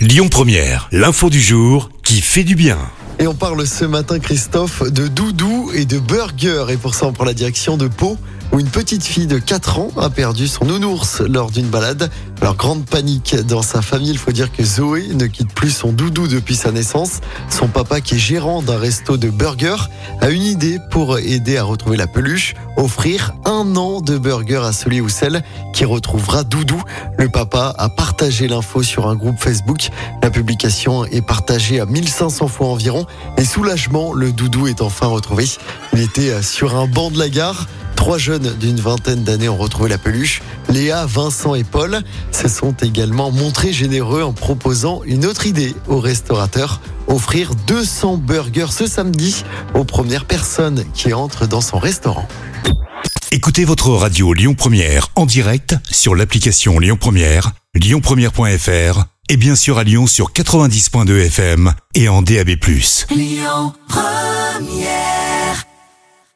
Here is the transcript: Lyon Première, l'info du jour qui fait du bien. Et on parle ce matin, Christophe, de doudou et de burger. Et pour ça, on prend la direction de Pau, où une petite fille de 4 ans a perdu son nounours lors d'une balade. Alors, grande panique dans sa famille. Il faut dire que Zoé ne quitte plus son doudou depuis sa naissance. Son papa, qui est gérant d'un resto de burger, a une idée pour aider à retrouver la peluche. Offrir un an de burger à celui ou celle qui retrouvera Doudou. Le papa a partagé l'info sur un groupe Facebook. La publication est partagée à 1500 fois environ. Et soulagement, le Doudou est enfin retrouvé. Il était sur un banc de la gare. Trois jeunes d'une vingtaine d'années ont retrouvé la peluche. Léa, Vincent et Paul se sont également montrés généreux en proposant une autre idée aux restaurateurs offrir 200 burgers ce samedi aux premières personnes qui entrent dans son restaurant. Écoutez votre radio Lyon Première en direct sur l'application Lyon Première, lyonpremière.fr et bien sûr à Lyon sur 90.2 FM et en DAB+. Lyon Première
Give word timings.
Lyon 0.00 0.30
Première, 0.30 0.88
l'info 0.92 1.28
du 1.28 1.42
jour 1.42 1.90
qui 2.02 2.22
fait 2.22 2.42
du 2.42 2.54
bien. 2.54 2.78
Et 3.18 3.26
on 3.26 3.34
parle 3.34 3.66
ce 3.66 3.84
matin, 3.84 4.18
Christophe, 4.18 4.82
de 4.90 5.08
doudou 5.08 5.70
et 5.74 5.84
de 5.84 5.98
burger. 5.98 6.64
Et 6.70 6.78
pour 6.78 6.94
ça, 6.94 7.04
on 7.04 7.12
prend 7.12 7.26
la 7.26 7.34
direction 7.34 7.76
de 7.76 7.86
Pau, 7.86 8.16
où 8.52 8.58
une 8.58 8.68
petite 8.68 9.04
fille 9.04 9.26
de 9.26 9.38
4 9.38 9.78
ans 9.78 9.90
a 9.96 10.10
perdu 10.10 10.48
son 10.48 10.64
nounours 10.64 11.20
lors 11.20 11.50
d'une 11.50 11.68
balade. 11.68 12.10
Alors, 12.40 12.56
grande 12.56 12.84
panique 12.84 13.36
dans 13.46 13.62
sa 13.62 13.82
famille. 13.82 14.10
Il 14.10 14.18
faut 14.18 14.32
dire 14.32 14.50
que 14.50 14.64
Zoé 14.64 15.08
ne 15.14 15.26
quitte 15.26 15.52
plus 15.52 15.70
son 15.70 15.92
doudou 15.92 16.26
depuis 16.26 16.56
sa 16.56 16.72
naissance. 16.72 17.20
Son 17.48 17.68
papa, 17.68 18.00
qui 18.00 18.14
est 18.14 18.18
gérant 18.18 18.62
d'un 18.62 18.78
resto 18.78 19.16
de 19.16 19.28
burger, 19.28 19.76
a 20.20 20.30
une 20.30 20.42
idée 20.42 20.78
pour 20.90 21.18
aider 21.18 21.58
à 21.58 21.64
retrouver 21.64 21.96
la 21.96 22.06
peluche. 22.06 22.54
Offrir 22.76 23.34
un 23.44 23.76
an 23.76 24.00
de 24.00 24.16
burger 24.16 24.62
à 24.64 24.72
celui 24.72 25.00
ou 25.00 25.08
celle 25.08 25.42
qui 25.74 25.84
retrouvera 25.84 26.42
Doudou. 26.42 26.82
Le 27.18 27.28
papa 27.28 27.74
a 27.76 27.88
partagé 27.88 28.48
l'info 28.48 28.82
sur 28.82 29.06
un 29.06 29.16
groupe 29.16 29.38
Facebook. 29.38 29.90
La 30.22 30.30
publication 30.30 31.04
est 31.04 31.22
partagée 31.22 31.78
à 31.78 31.86
1500 31.86 32.48
fois 32.48 32.68
environ. 32.68 33.06
Et 33.36 33.44
soulagement, 33.44 34.12
le 34.12 34.32
Doudou 34.32 34.66
est 34.66 34.80
enfin 34.80 35.06
retrouvé. 35.06 35.46
Il 35.92 36.00
était 36.00 36.42
sur 36.42 36.76
un 36.76 36.86
banc 36.86 37.10
de 37.10 37.18
la 37.18 37.28
gare. 37.28 37.66
Trois 38.00 38.16
jeunes 38.16 38.56
d'une 38.58 38.80
vingtaine 38.80 39.24
d'années 39.24 39.50
ont 39.50 39.58
retrouvé 39.58 39.90
la 39.90 39.98
peluche. 39.98 40.40
Léa, 40.70 41.04
Vincent 41.04 41.54
et 41.54 41.64
Paul 41.64 42.00
se 42.32 42.48
sont 42.48 42.72
également 42.80 43.30
montrés 43.30 43.74
généreux 43.74 44.22
en 44.22 44.32
proposant 44.32 45.02
une 45.04 45.26
autre 45.26 45.46
idée 45.46 45.74
aux 45.86 46.00
restaurateurs 46.00 46.80
offrir 47.08 47.54
200 47.66 48.16
burgers 48.16 48.72
ce 48.72 48.86
samedi 48.86 49.44
aux 49.74 49.84
premières 49.84 50.24
personnes 50.24 50.82
qui 50.94 51.12
entrent 51.12 51.46
dans 51.46 51.60
son 51.60 51.78
restaurant. 51.78 52.26
Écoutez 53.32 53.66
votre 53.66 53.90
radio 53.90 54.32
Lyon 54.32 54.54
Première 54.54 55.08
en 55.14 55.26
direct 55.26 55.76
sur 55.90 56.14
l'application 56.14 56.78
Lyon 56.78 56.96
Première, 56.98 57.52
lyonpremière.fr 57.74 59.04
et 59.28 59.36
bien 59.36 59.54
sûr 59.54 59.76
à 59.76 59.84
Lyon 59.84 60.06
sur 60.06 60.32
90.2 60.32 61.26
FM 61.26 61.74
et 61.94 62.08
en 62.08 62.22
DAB+. 62.22 62.48
Lyon 63.10 63.74
Première 63.88 65.09